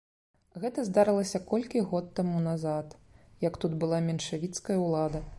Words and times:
Гэта 0.61 0.83
здарылася 0.85 1.41
колькі 1.51 1.83
год 1.91 2.07
таму 2.19 2.41
назад, 2.47 2.95
як 3.47 3.59
тут 3.65 3.75
была 3.83 3.99
меншавіцкая 4.09 4.79
ўлада. 4.87 5.21